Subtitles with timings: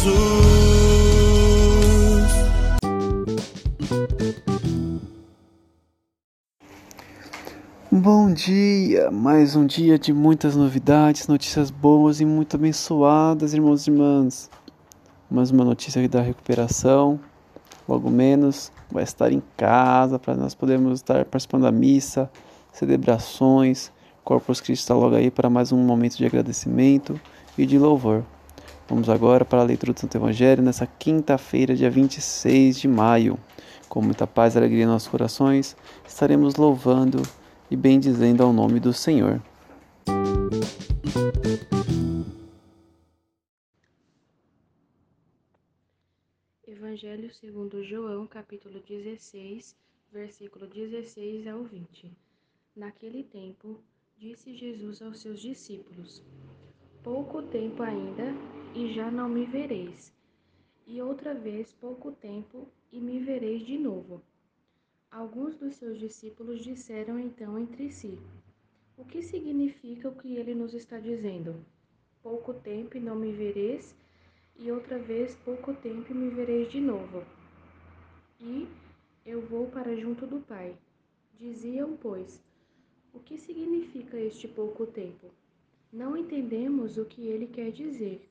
[0.00, 0.14] Jesus.
[7.92, 9.10] Bom dia!
[9.10, 14.50] Mais um dia de muitas novidades, notícias boas e muito abençoadas, irmãos e irmãs.
[15.30, 17.20] Mais uma notícia da recuperação.
[17.86, 22.30] Logo menos vai estar em casa para nós podermos estar participando da missa,
[22.72, 23.92] celebrações.
[24.24, 27.20] Corpus Christi está logo aí para mais um momento de agradecimento
[27.58, 28.24] e de louvor.
[28.90, 33.38] Vamos agora para a leitura do Santo Evangelho nessa quinta-feira, dia 26 de maio.
[33.88, 37.22] Com muita paz e alegria em nossos corações, estaremos louvando
[37.70, 39.40] e bendizendo ao nome do Senhor.
[46.66, 49.76] Evangelho segundo João, capítulo 16,
[50.12, 52.10] versículo 16 ao 20.
[52.74, 53.78] Naquele tempo,
[54.18, 56.24] disse Jesus aos seus discípulos:
[57.04, 58.34] Pouco tempo ainda,
[58.74, 60.12] e já não me vereis.
[60.86, 64.22] E outra vez pouco tempo, e me vereis de novo.
[65.10, 68.18] Alguns dos seus discípulos disseram então entre si:
[68.96, 71.64] O que significa o que ele nos está dizendo?
[72.22, 73.96] Pouco tempo e não me vereis,
[74.56, 77.24] e outra vez pouco tempo e me vereis de novo.
[78.38, 78.68] E
[79.26, 80.76] eu vou para junto do Pai.
[81.36, 82.42] Diziam, pois,
[83.12, 85.30] o que significa este pouco tempo?
[85.92, 88.30] Não entendemos o que ele quer dizer.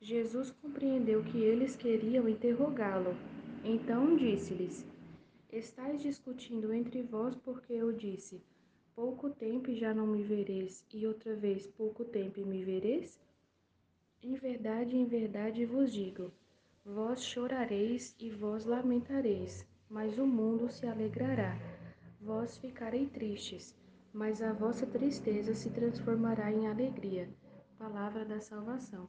[0.00, 3.16] Jesus compreendeu que eles queriam interrogá-lo.
[3.64, 4.86] Então disse-lhes:
[5.50, 8.42] Estais discutindo entre vós porque eu disse:
[8.94, 13.18] Pouco tempo já não me vereis, e outra vez pouco tempo me vereis?
[14.22, 16.30] Em verdade, em verdade vos digo:
[16.84, 21.58] vós chorareis e vós lamentareis, mas o mundo se alegrará.
[22.20, 23.74] Vós ficarei tristes,
[24.12, 27.28] mas a vossa tristeza se transformará em alegria.
[27.78, 29.08] Palavra da salvação.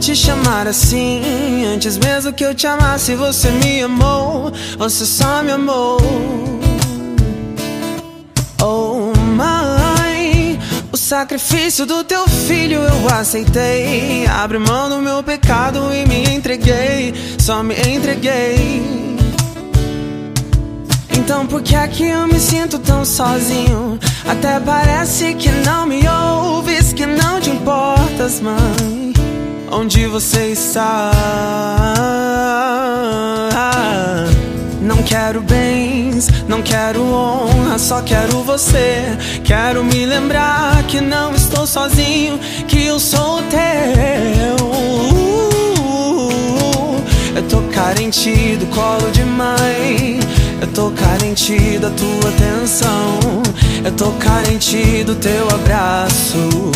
[0.00, 1.64] Te chamar assim.
[1.66, 4.50] Antes mesmo que eu te amasse, você me amou.
[4.78, 6.59] Você só me amou.
[11.10, 14.28] Sacrifício do teu filho eu aceitei.
[14.28, 17.12] Abre mão do meu pecado e me entreguei.
[17.36, 18.80] Só me entreguei.
[21.10, 23.98] Então por que é que eu me sinto tão sozinho?
[24.24, 29.12] Até parece que não me ouves, que não te importas, mãe.
[29.68, 31.10] Onde você está?
[34.90, 39.04] Não quero bens, não quero honra, só quero você.
[39.44, 44.56] Quero me lembrar que não estou sozinho, que eu sou teu.
[47.36, 50.18] Eu tô carente do colo de mãe.
[50.60, 53.44] Eu tô carente da tua atenção.
[53.84, 56.72] Eu tô carente do teu abraço.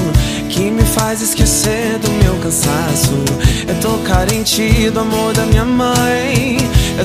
[0.49, 3.25] Que me faz esquecer do meu cansaço.
[3.67, 6.24] Eu tô carente do amor da minha mãe.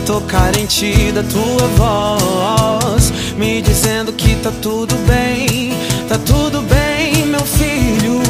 [0.10, 3.14] Eu tô carente da tua voz.
[3.38, 5.72] Me dizendo que tá tudo bem.
[6.08, 8.29] Tá tudo bem, meu filho.